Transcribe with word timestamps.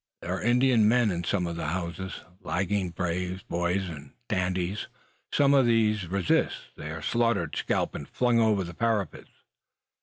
There 0.23 0.33
are 0.35 0.41
Indian 0.41 0.87
men 0.87 1.11
in 1.11 1.23
some 1.23 1.45
of 1.45 1.55
the 1.57 1.67
houses 1.67 2.21
lagging 2.39 2.89
braves, 2.89 3.43
boys, 3.43 3.87
and 3.87 4.13
"dandies." 4.27 4.87
Some 5.31 5.53
of 5.53 5.67
these 5.67 6.07
resist. 6.07 6.69
They 6.75 6.89
are 6.89 7.03
slaughtered, 7.03 7.55
scalped, 7.55 7.95
and 7.95 8.09
flung 8.09 8.39
over 8.39 8.63
the 8.63 8.73
parapets. 8.73 9.29